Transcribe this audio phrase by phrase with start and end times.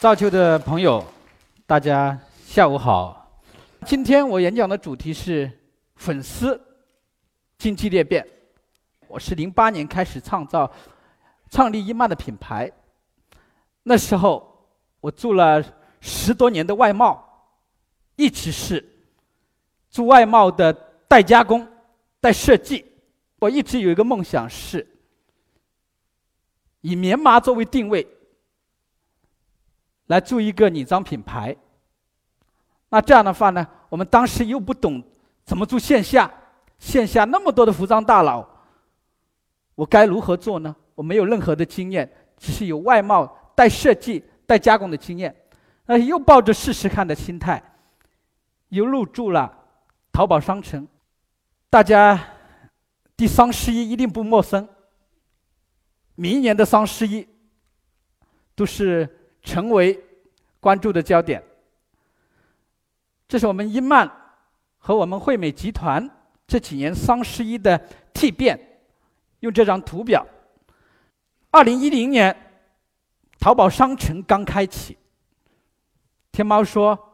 [0.00, 1.04] 造就的朋友，
[1.66, 3.30] 大家下午好。
[3.86, 5.50] 今天我演讲的主题是
[5.94, 6.60] 粉丝
[7.58, 8.26] 经济裂变。
[9.06, 10.68] 我是零八年开始创造、
[11.50, 12.72] 创立伊曼的品牌，
[13.82, 14.66] 那时候
[15.00, 15.62] 我做了
[16.00, 17.29] 十多年的外贸，
[18.20, 18.84] 一直是
[19.90, 20.72] 做外贸的
[21.08, 21.66] 代加工、
[22.20, 22.84] 代设计。
[23.38, 24.86] 我一直有一个梦想是
[26.82, 28.06] 以棉麻作为定位。
[30.06, 31.56] 来做一个女装品牌，
[32.88, 35.00] 那这样的话呢，我们当时又不懂
[35.44, 36.28] 怎么做线下，
[36.80, 38.44] 线下那么多的服装大佬，
[39.76, 40.74] 我该如何做呢？
[40.96, 43.24] 我没有任何的经验，只是有外贸、
[43.54, 45.32] 带设计、带加工的经验，
[45.86, 47.62] 那又抱着试试看的心态，
[48.70, 49.56] 又入驻了
[50.10, 50.88] 淘宝商城。
[51.68, 52.18] 大家
[53.14, 54.68] 对双十一一定不陌生，
[56.16, 57.28] 明年的双十一
[58.56, 59.16] 都是。
[59.42, 59.98] 成为
[60.60, 61.42] 关注的焦点。
[63.26, 64.06] 这是我们英曼
[64.76, 66.10] 和我们汇美集团
[66.46, 67.80] 这几年双十一的
[68.12, 68.82] 蜕变。
[69.38, 70.26] 用这张图表，
[71.50, 72.52] 二零一零年，
[73.38, 74.98] 淘宝商城刚开启，
[76.30, 77.09] 天猫说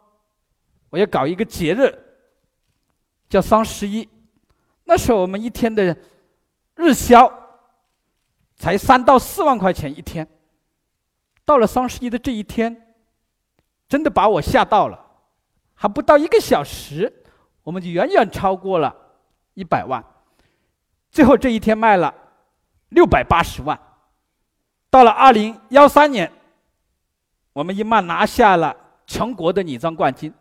[0.96, 1.94] 我要搞一个节日，
[3.28, 4.08] 叫双十一。
[4.84, 5.94] 那时候我们一天的
[6.74, 7.30] 日销
[8.54, 10.26] 才三到四万块钱一天。
[11.44, 12.94] 到了双十一的这一天，
[13.86, 14.98] 真的把我吓到了，
[15.74, 17.12] 还不到一个小时，
[17.62, 18.96] 我们就远远超过了
[19.52, 20.02] 一百万。
[21.10, 22.14] 最后这一天卖了
[22.88, 23.78] 六百八十万。
[24.88, 26.32] 到了二零幺三年，
[27.52, 28.74] 我们一曼拿下了
[29.06, 30.32] 全国的女装冠军，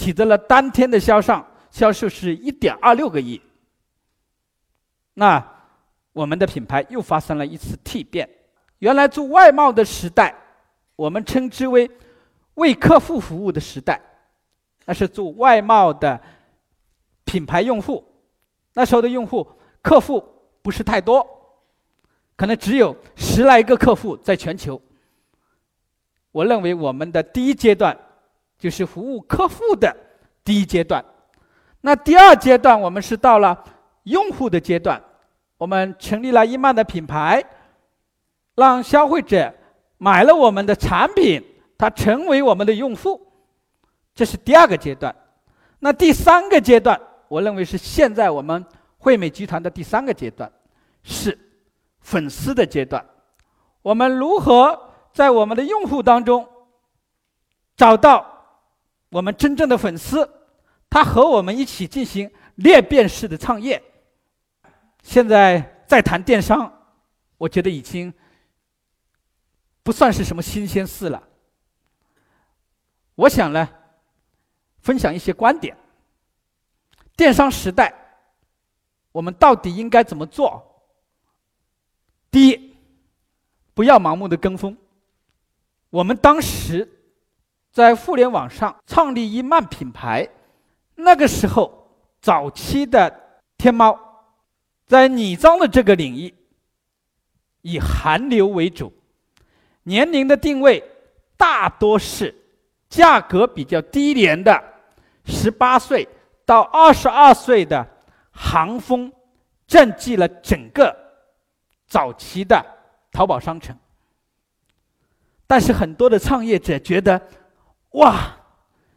[0.00, 3.38] 取得了当天的销上销售是一点二六个亿。
[5.12, 5.46] 那
[6.14, 8.26] 我们的品牌又发生了一次蜕变。
[8.78, 10.34] 原来做外贸的时代，
[10.96, 11.88] 我们称之为
[12.54, 14.00] 为客户服务的时代，
[14.86, 16.18] 那是做外贸的
[17.24, 18.02] 品牌用户。
[18.72, 19.46] 那时候的用户
[19.82, 20.24] 客户
[20.62, 21.26] 不是太多，
[22.36, 24.80] 可能只有十来个客户在全球。
[26.32, 27.94] 我认为我们的第一阶段
[28.60, 29.92] 就是服务客户的
[30.44, 31.04] 第一阶段。
[31.80, 33.64] 那第二阶段，我们是到了
[34.04, 35.02] 用户的阶段，
[35.56, 37.42] 我们成立了伊曼的品牌。
[38.56, 39.54] 让消费者
[39.96, 41.42] 买了我们的产品，
[41.78, 43.18] 他成为我们的用户，
[44.14, 45.14] 这是第二个阶段。
[45.78, 48.62] 那第三个阶段，我认为是现在我们
[48.98, 50.52] 惠美集团的第三个阶段，
[51.02, 51.38] 是
[52.00, 53.02] 粉丝的阶段。
[53.80, 54.78] 我们如何
[55.14, 56.46] 在我们的用户当中
[57.76, 58.39] 找到
[59.10, 60.28] 我们真正的粉丝，
[60.88, 63.82] 他和我们一起进行裂变式的创业？
[65.02, 66.72] 现在在谈电商，
[67.36, 68.12] 我觉得已经。
[69.82, 71.20] 不算是什么新鲜事了。
[73.14, 73.66] 我想呢，
[74.82, 75.74] 分享一些观点。
[77.16, 77.92] 电商时代，
[79.10, 80.84] 我们到底应该怎么做？
[82.30, 82.76] 第一，
[83.72, 84.76] 不要盲目的跟风。
[85.88, 86.86] 我们当时
[87.70, 90.28] 在互联网上创立一曼品牌，
[90.96, 91.88] 那个时候
[92.20, 93.12] 早期的
[93.56, 93.98] 天猫，
[94.86, 96.34] 在女装的这个领域，
[97.62, 98.92] 以韩流为主。
[99.84, 100.82] 年龄的定位
[101.36, 102.34] 大多是
[102.88, 104.62] 价格比较低廉的
[105.24, 106.06] 十八岁
[106.44, 107.86] 到二十二岁的
[108.30, 109.12] 韩风，
[109.66, 110.94] 占据了整个
[111.86, 112.64] 早期的
[113.12, 113.76] 淘宝商城。
[115.46, 117.20] 但是很多的创业者觉得，
[117.92, 118.36] 哇，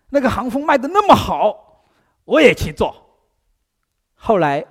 [0.09, 1.83] 那个韩风卖的那么好，
[2.25, 2.95] 我也去做。
[4.15, 4.65] 后来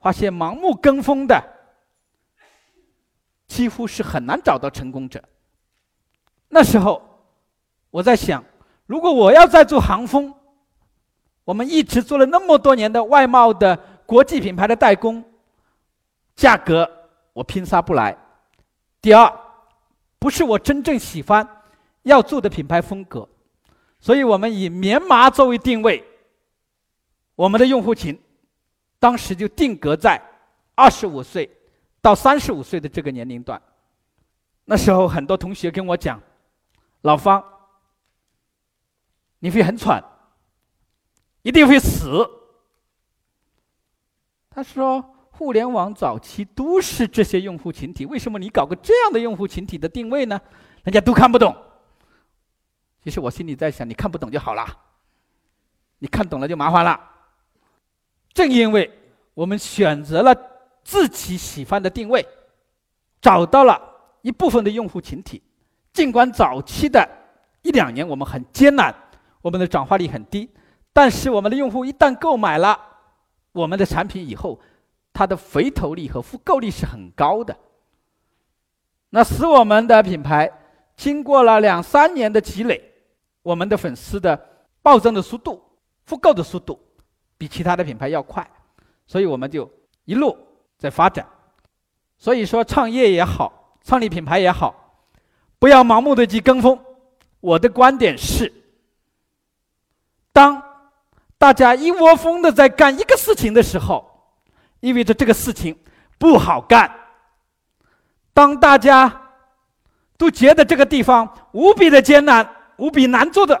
[0.00, 1.42] 发现盲目跟风的
[3.46, 5.22] 几乎是很难找到成功者。
[6.48, 7.02] 那时候，
[7.90, 8.44] 我在想，
[8.86, 10.32] 如果我要再做航风，
[11.44, 13.76] 我们一直做了那么多年的外贸的
[14.06, 15.24] 国际品牌的代工，
[16.36, 16.88] 价格
[17.32, 18.16] 我拼杀不来。
[19.00, 19.32] 第二，
[20.18, 21.46] 不是我真正喜欢
[22.02, 23.28] 要做的品牌风格，
[24.04, 26.04] 所以我们以棉麻作为定位，
[27.34, 28.20] 我们的用户群
[28.98, 30.20] 当时就定格在
[30.74, 31.50] 二十五岁
[32.02, 33.58] 到三十五岁的这个年龄段。
[34.66, 36.20] 那时候很多同学跟我讲。
[37.00, 37.42] 老方，
[39.38, 40.04] 你会很喘，
[41.40, 42.28] 一定会死。
[44.50, 45.02] 他说
[45.32, 50.38] ：“互联网早期都是这些用户群体，为什么你搞个这样的用户群体的定位呢？
[50.82, 51.56] 人家都看不懂。”
[53.04, 54.66] 其实我心里在想，你看不懂就好了。
[55.98, 56.98] 你看懂了就麻烦了。
[58.32, 58.90] 正因为
[59.34, 60.34] 我们选择了
[60.82, 62.26] 自己喜欢的定位，
[63.20, 63.78] 找到了
[64.22, 65.42] 一部分的用户群体，
[65.92, 67.06] 尽管早期的
[67.60, 68.94] 一两年我们很艰难，
[69.42, 70.48] 我们的转化率很低，
[70.94, 72.80] 但是我们的用户一旦购买了
[73.52, 74.58] 我们的产品以后，
[75.12, 77.54] 它的回头率和复购率是很高的。
[79.10, 80.50] 那使我们的品牌
[80.96, 82.93] 经过了两三年的积累，
[83.44, 84.36] 我们的粉丝的
[84.82, 85.62] 暴增的速度、
[86.06, 86.80] 复购的速度
[87.38, 88.44] 比其他的品牌要快，
[89.06, 89.70] 所以我们就
[90.06, 90.36] 一路
[90.78, 91.24] 在发展。
[92.16, 94.74] 所以说，创业也好，创立品牌也好，
[95.58, 96.78] 不要盲目的去跟风。
[97.40, 98.50] 我的观点是，
[100.32, 100.62] 当
[101.36, 104.10] 大家一窝蜂的在干一个事情的时候，
[104.80, 105.78] 意味着这个事情
[106.16, 106.90] 不好干。
[108.32, 109.32] 当大家
[110.16, 113.60] 都觉得这个地方无比的艰难、无比难做的、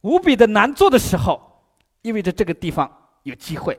[0.00, 1.64] 无比的难做的时候，
[2.02, 2.90] 意味着这个地方
[3.22, 3.78] 有机会。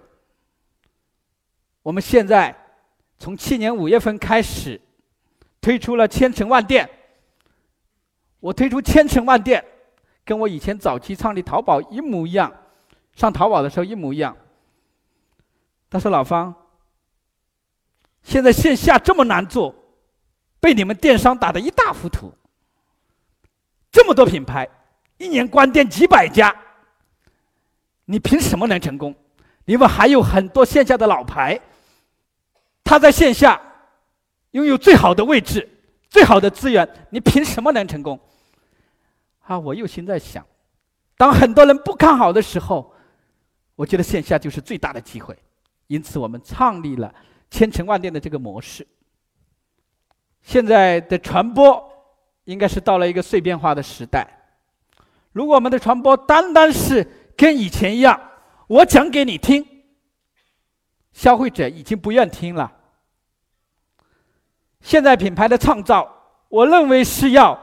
[1.82, 2.56] 我们现在
[3.18, 4.80] 从去年五月份开始
[5.60, 6.90] 推出了千城万店。
[8.40, 9.64] 我推出千城万店，
[10.26, 12.52] 跟我以前早期创立淘宝一模一样，
[13.16, 14.36] 上淘宝的时候一模一样。
[15.90, 16.56] 他说：“老方，
[18.24, 19.76] 现在线下这么难做。”
[20.60, 22.32] 被你们电商打得一塌糊涂，
[23.92, 24.68] 这么多品牌，
[25.18, 26.56] 一年关店几百家，
[28.06, 29.14] 你凭什么能成功？
[29.66, 31.60] 你们还有很多线下的老牌，
[32.84, 33.62] 他在线下
[34.52, 35.70] 拥有最好的位置、
[36.10, 38.20] 最好的资源，你凭什么能成功？
[39.42, 40.46] 啊，我又心在想，
[41.18, 42.94] 当很多人不看好的时候，
[43.76, 45.38] 我觉得线下就是最大的机会，
[45.88, 47.14] 因此我们创立了
[47.50, 48.88] 千城万店的这个模式。
[50.42, 51.91] 现在的传播
[52.46, 54.28] 应该是到了一个碎片化的时代。
[55.32, 57.08] 如果我们的传播单单是
[57.38, 58.20] 跟以前一样，
[58.68, 59.66] 我讲给你听，
[61.14, 62.72] 消费者已经不愿听了。
[64.82, 66.10] 现在品牌的创造，
[66.50, 67.58] 我认为是要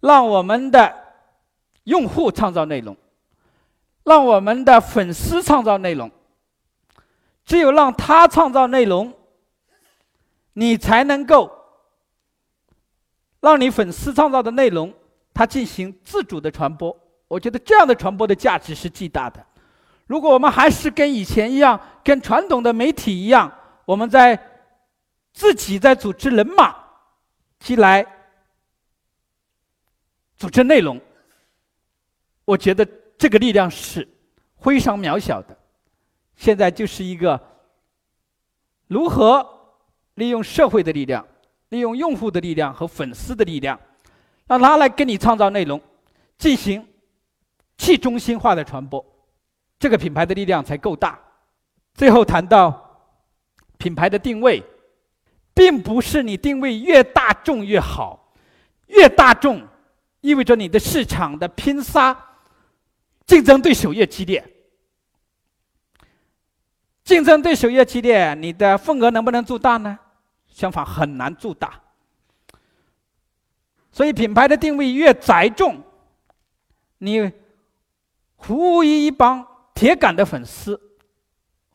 [0.00, 0.94] 让我们的
[1.84, 2.96] 用户创造内容，
[4.04, 6.10] 让我们的粉丝创造内容。
[7.44, 9.12] 只有让他创造内容，
[10.54, 11.61] 你才能够。
[13.42, 14.94] 让你粉丝创造的内容，
[15.34, 16.96] 它进行自主的传播，
[17.26, 19.44] 我觉得这样的传播的价值是巨大的。
[20.06, 23.52] 如果我们还是跟以前一样，跟传统的媒体一样，
[23.84, 24.40] 我们在
[25.32, 26.72] 自己在组织人马，
[27.58, 28.06] 去来
[30.36, 31.00] 组织内容，
[32.44, 32.86] 我觉得
[33.18, 34.06] 这个力量是
[34.60, 35.58] 非常渺小的。
[36.36, 37.40] 现在就是一个
[38.86, 39.44] 如何
[40.14, 41.26] 利用社会的力量。
[41.72, 43.80] 利用用户的力量和粉丝的力量，
[44.46, 45.80] 让他来给你创造内容，
[46.36, 46.86] 进行
[47.78, 49.02] 去中心化的传播，
[49.78, 51.18] 这个品牌的力量才够大。
[51.94, 53.10] 最后谈到
[53.78, 54.62] 品牌的定位，
[55.54, 58.34] 并不是你定位越大众越好，
[58.88, 59.66] 越大众
[60.20, 62.14] 意味着你的市场的拼杀，
[63.24, 64.46] 竞争对手越激烈，
[67.02, 69.98] 竞争对手越激烈，你的份额能不能做大呢？
[70.52, 71.80] 相反，很难做大。
[73.90, 75.82] 所以，品牌的定位越窄众，
[76.98, 77.32] 你
[78.38, 80.78] 服务于一帮铁杆的粉丝；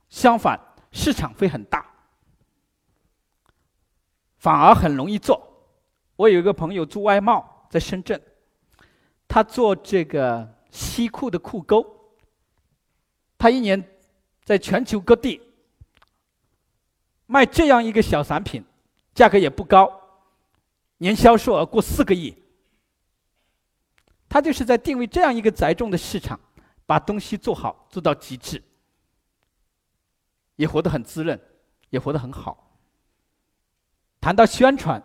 [0.10, 0.60] 相反，
[0.92, 1.86] 市场会很大，
[4.38, 5.42] 反而很容易做。
[6.16, 8.22] 我有一个朋友做外贸，在深圳，
[9.28, 11.86] 他做这个西裤的裤钩，
[13.38, 13.84] 他一年
[14.44, 15.42] 在全球各地。
[17.30, 18.64] 卖这样一个小产品，
[19.18, 19.92] 价格也不高，
[21.00, 22.38] 年销售额过四个亿。
[24.30, 26.40] 他就是在定位这样一个宅众的市场，
[26.86, 28.62] 把东西做好做到极致，
[30.56, 31.40] 也活得很滋润，
[31.90, 32.78] 也活得很好。
[34.22, 35.02] 谈到宣传，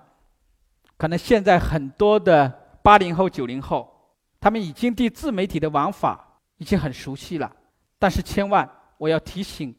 [0.98, 2.46] 可能现在很多的
[2.82, 7.50] 八零后、九零后，他们已经对自媒体的玩法已经很熟悉了。
[7.98, 9.74] 但是千万我要提醒，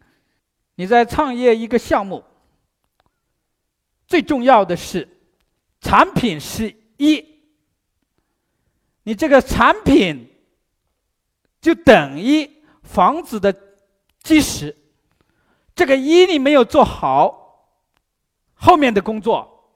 [0.74, 2.24] 你在创业一个项目。
[4.14, 5.10] 最重要的是，
[5.82, 7.26] 产品是一，
[9.02, 10.30] 你这个产品
[11.60, 12.48] 就等于
[12.84, 13.52] 房子的
[14.22, 14.78] 基石，
[15.74, 17.74] 这个一你没有做好，
[18.54, 19.68] 后面的工作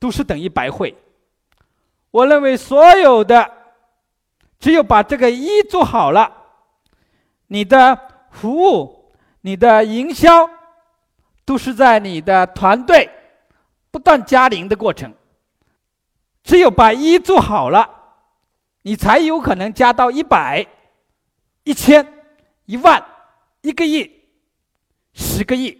[0.00, 0.92] 都是等于白费。
[2.10, 3.48] 我认为所有的，
[4.58, 6.32] 只有把这个一做好了，
[7.46, 10.50] 你的服务、你的营销，
[11.44, 13.08] 都是在你的团队。
[13.92, 15.14] 不断加零的过程，
[16.42, 17.88] 只有把一做好了，
[18.82, 20.66] 你才有可能加到一百，
[21.62, 22.04] 一千、
[22.64, 23.04] 一万、
[23.60, 24.10] 一个亿、
[25.12, 25.78] 十个亿。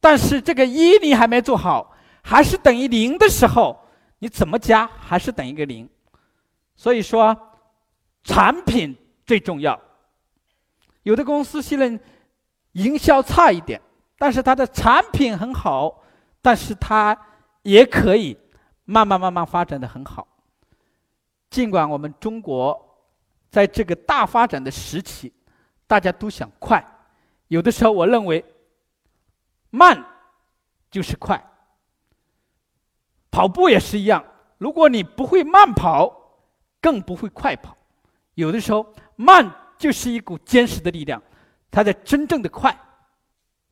[0.00, 3.78] 但是这个一你还没做好，还是等于零的时候，
[4.18, 5.88] 你怎么加还是等于个零。
[6.74, 7.36] 所以说，
[8.24, 9.78] 产品最重要。
[11.04, 12.00] 有的公司虽然
[12.72, 13.80] 营销差一点，
[14.18, 16.02] 但是它的产品很好，
[16.44, 17.18] 但是它
[17.62, 18.38] 也可以
[18.84, 20.28] 慢慢慢慢发展的很好。
[21.48, 22.78] 尽管我们中国
[23.48, 25.32] 在这个大发展的时期，
[25.86, 26.84] 大家都想快，
[27.48, 28.44] 有的时候我认为
[29.70, 30.04] 慢
[30.90, 31.42] 就是快。
[33.30, 34.22] 跑步也是一样，
[34.58, 36.14] 如果你不会慢跑，
[36.78, 37.74] 更不会快跑。
[38.34, 41.22] 有的时候慢就是一股坚实的力量，
[41.70, 42.78] 它在真正的快。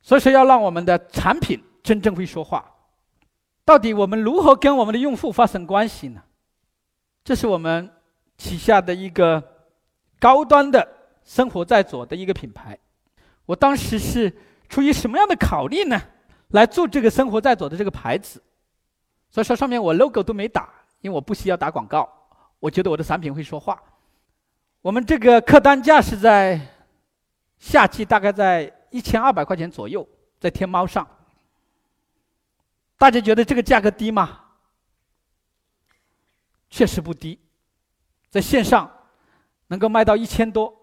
[0.01, 2.65] 所以说，要让我们的产品真正会说话。
[3.65, 6.23] 到底我们如何跟我们的用户发生关系呢？
[7.23, 7.89] 这是我们
[8.37, 9.41] 旗下的一个
[10.19, 10.85] 高端的
[11.23, 12.77] 生活在左的一个品牌。
[13.45, 14.33] 我当时是
[14.67, 16.01] 出于什么样的考虑呢？
[16.49, 18.41] 来做这个生活在左的这个牌子。
[19.29, 20.69] 所以说上面我 logo 都没打，
[21.01, 22.09] 因为我不需要打广告。
[22.59, 23.81] 我觉得我的产品会说话。
[24.81, 26.59] 我们这个客单价是在
[27.57, 30.07] 夏季大概在一千二百块钱左右，
[30.39, 31.07] 在天猫上。
[33.03, 34.39] 大家觉得这个价格低吗？
[36.69, 37.37] 确实不低，
[38.29, 38.89] 在线上
[39.67, 40.73] 能够卖到一千多。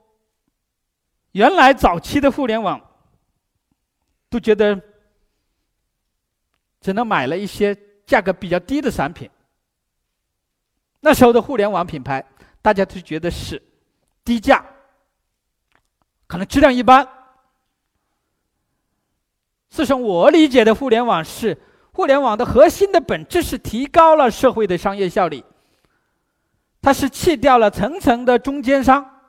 [1.32, 2.78] 原来早期的互联网
[4.28, 4.78] 都觉得
[6.82, 7.74] 只能买了一些
[8.04, 9.30] 价格比较低的产品。
[11.00, 12.22] 那时候的互联网品牌，
[12.60, 13.62] 大家都觉得是
[14.22, 14.62] 低价，
[16.26, 17.08] 可能质量一般。
[19.70, 21.58] 自从我理解的互联网是，
[21.92, 25.44] 互联网的核心的本质是提高了社会的商业效率。
[26.82, 29.20] 它是去掉了层层的中间商，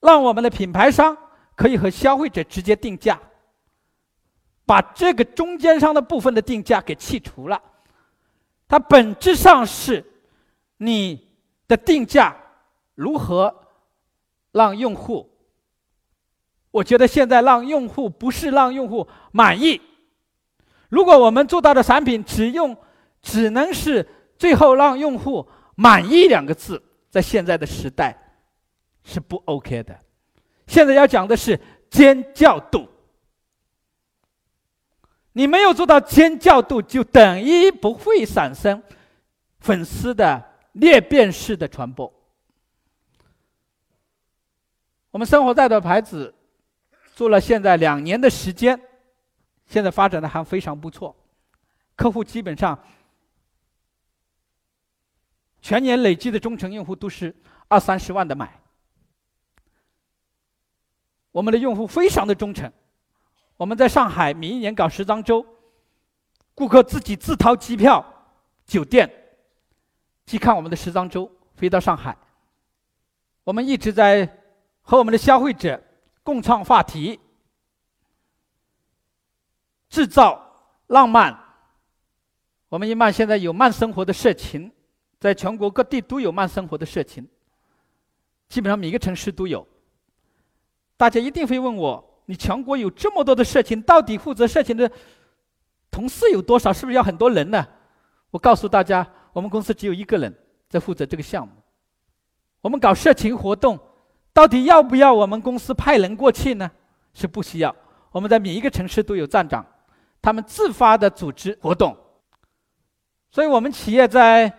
[0.00, 1.16] 让我们的品牌商
[1.56, 3.20] 可以和消费者直接定价，
[4.64, 7.60] 把这个中间商的部分的定价给去除了。
[8.68, 10.04] 它本质上是
[10.76, 11.26] 你
[11.66, 12.36] 的定价
[12.94, 13.52] 如何
[14.52, 15.28] 让用户？
[16.70, 19.80] 我觉得现在让用户不是让用户满意。
[20.88, 22.76] 如果我们做到的产品只用，
[23.22, 24.06] 只能是。
[24.38, 26.80] 最后让用户满意两个字，
[27.10, 28.16] 在现在的时代
[29.02, 29.98] 是不 OK 的。
[30.68, 31.58] 现在要讲的是
[31.90, 32.88] 尖叫度，
[35.32, 38.80] 你没有做到尖叫度，就等于不会产生
[39.58, 40.40] 粉丝的
[40.74, 42.08] 裂变式的传播。
[45.10, 46.32] 我们生活在的牌子
[47.16, 48.80] 做了现在两年的时间，
[49.68, 51.14] 现在发展的还非常不错，
[51.94, 52.78] 客户基本上。
[55.60, 57.34] 全年累计的忠诚用户都是
[57.66, 58.60] 二三十万的买，
[61.32, 62.72] 我们的用户非常的忠诚。
[63.56, 65.44] 我们在上海每一年搞时装周，
[66.54, 68.02] 顾客自己自掏机票、
[68.64, 69.10] 酒店
[70.26, 72.16] 去看我们的时装周，飞到上海。
[73.42, 74.24] 我们一直在
[74.80, 75.82] 和我们的消费者
[76.22, 77.18] 共创话题，
[79.88, 80.40] 制造
[80.88, 81.38] 浪漫。
[82.68, 84.70] 我们一慢现在有慢生活的社群。
[85.20, 87.26] 在全国各地都有慢生活的社群，
[88.48, 89.66] 基本上每个城市都有。
[90.96, 94.88] 大家一定会问我：你全国有这么多的社群，到底负责社群的
[95.90, 96.72] 同事有多少？
[96.72, 97.66] 是不是要很多人呢？
[98.30, 100.32] 我告诉大家，我们公司只有一个人
[100.68, 101.52] 在负责这个项目。
[102.60, 103.76] 我们搞社群活动，
[104.32, 106.70] 到底要不要我们公司派人过去呢？
[107.12, 107.74] 是不需要。
[108.12, 109.66] 我们在每一个城市都有站长，
[110.22, 111.96] 他们自发的组织活动。
[113.30, 114.52] 所以我们企业在。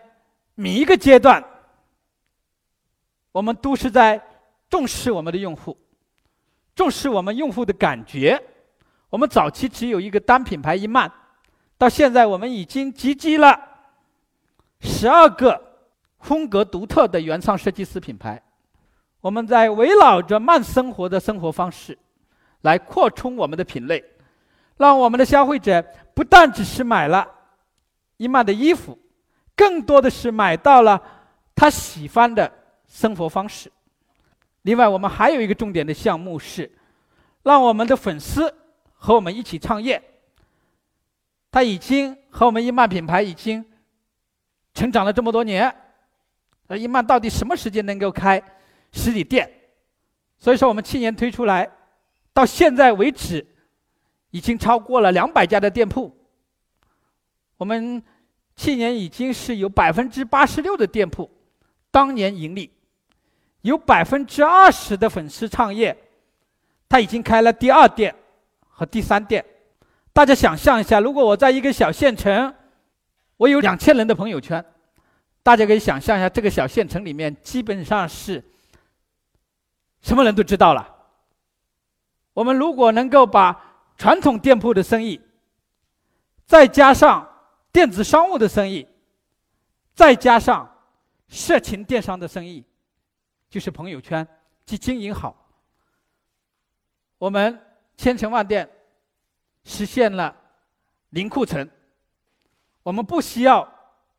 [0.61, 1.41] 每一个阶段，
[3.31, 4.21] 我们都是在
[4.69, 5.77] 重视我们的用户，
[6.75, 8.37] 重视我们用户的感觉。
[9.09, 11.09] 我们早期只有一个单品牌一曼，
[11.77, 13.57] 到现在我们已经集结了
[14.81, 15.79] 十二个
[16.19, 18.43] 风格独特的原创设计师品牌。
[19.21, 21.97] 我们在围绕着慢生活的生活方式，
[22.63, 24.03] 来扩充我们的品类，
[24.79, 27.29] 让我们的消费者不但只是买了
[28.15, 28.97] 伊曼的衣服。
[29.53, 31.03] 更多的是买到了
[31.53, 32.49] 他喜欢的
[32.87, 33.69] 生活方式。
[34.61, 36.71] 另外，我们还有一个重点的项目是，
[37.43, 38.55] 让我们的粉丝
[38.93, 40.01] 和我们一起创业。
[41.51, 43.65] 他已经和我们伊曼品牌已经
[44.73, 45.75] 成长了这么多年，
[46.67, 48.41] 那伊曼到底什么时间能够开
[48.93, 49.51] 实体店？
[50.37, 51.69] 所以说，我们去年推出来，
[52.31, 53.45] 到现在为止，
[54.31, 56.15] 已经超过了两百家的店铺。
[57.57, 58.03] 我们。
[58.61, 61.31] 去年已经是有百分之八十六的店铺
[61.89, 62.69] 当年盈利，
[63.61, 65.97] 有百分之二十的粉丝创业，
[66.89, 68.13] 他已经开了第二店
[68.67, 69.45] 和第三店。
[70.11, 72.53] 大家想象一下，如果我在一个小县城，
[73.37, 74.61] 我有两千人的朋友圈，
[75.41, 78.43] 大家可以想象一下，这个小县城里面基本上是
[80.01, 80.97] 什么人都知道了。
[82.33, 83.68] 我们如果能够把
[83.99, 85.21] 传统店铺的生意，
[86.45, 87.29] 再加上
[87.69, 88.87] 电子商务的生意，
[89.93, 90.73] 再加上
[91.27, 92.63] 色情电商的生意，
[93.49, 94.25] 就是朋友圈，
[94.65, 95.35] 去经营好，
[97.17, 97.61] 我们
[97.97, 98.69] 千城万店
[99.65, 100.33] 实现了
[101.09, 101.69] 零库存。
[102.81, 103.69] 我们不需要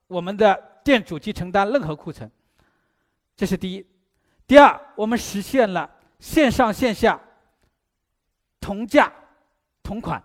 [0.06, 2.30] 我们的店主去承担任何库存，
[3.34, 3.86] 这是第一。
[4.46, 7.18] 第二，我们实现了线上线下
[8.60, 9.10] 同价
[9.90, 10.22] 同款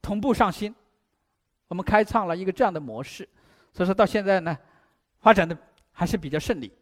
[0.00, 0.74] 同步上新。
[1.68, 3.28] 我们开创了一个这样的模式，
[3.74, 4.56] 所以说到现在呢，
[5.20, 5.54] 发展的
[5.92, 6.72] 还是比较顺利。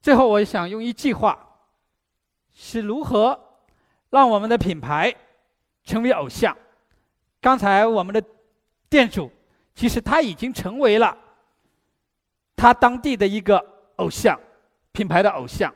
[0.00, 1.44] 最后，我想用一句话，
[2.54, 3.58] 是如何
[4.10, 5.12] 让我们的品牌
[5.82, 6.56] 成为偶像。
[7.40, 8.22] 刚才我们的
[8.88, 9.28] 店主
[9.74, 11.18] 其实他已经成为了
[12.54, 13.58] 他当地的一个
[13.96, 14.38] 偶像，
[14.92, 15.74] 品牌的偶像。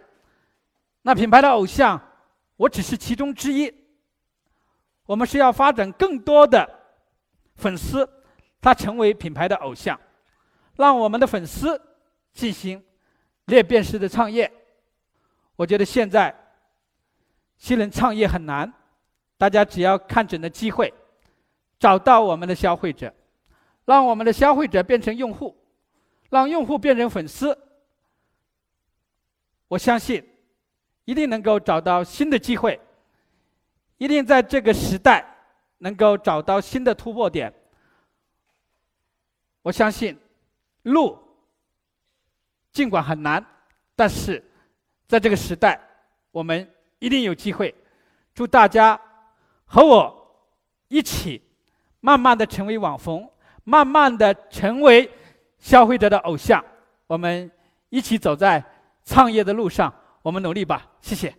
[1.02, 2.00] 那品牌的偶像，
[2.56, 3.79] 我只是其中之一。
[5.06, 6.78] 我们是要发展更多的。
[7.56, 8.08] 粉丝，
[8.60, 10.00] 他成为品牌的偶像，
[10.76, 11.78] 让我们的粉丝
[12.32, 12.82] 进行
[13.44, 14.50] 裂变式的创业。
[15.56, 16.34] 我觉得现在
[17.58, 18.72] 新人创业很难，
[19.36, 20.94] 大家只要看准了机会，
[21.78, 23.12] 找到我们的消费者，
[23.84, 25.54] 让我们的消费者变成用户，
[26.30, 27.58] 让用户变成粉丝，
[29.68, 30.26] 我相信
[31.04, 32.80] 一定能够找到新的机会，
[34.00, 35.24] 一定在这个时代。
[35.82, 37.50] 能够找到新的突破点，
[39.62, 40.14] 我相信
[40.82, 41.18] 路
[42.70, 43.42] 尽管很难，
[43.96, 44.44] 但是
[45.08, 45.80] 在这个时代，
[46.32, 47.74] 我们一定有机会。
[48.34, 49.00] 祝大家
[49.64, 50.44] 和我
[50.88, 51.40] 一起，
[52.00, 53.32] 慢慢的成为网红，
[53.64, 55.10] 慢慢的成为
[55.58, 56.62] 消费者的偶像。
[57.06, 57.50] 我们
[57.88, 58.62] 一起走在
[59.02, 60.86] 创业的路上，我们努力吧！
[61.00, 61.34] 谢谢。